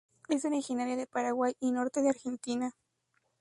Es 0.29 0.45
originaria 0.45 0.95
de 0.95 1.05
Paraguay 1.05 1.55
y 1.59 1.69
norte 1.71 2.01
de 2.01 2.09
Argentina. 2.09 2.73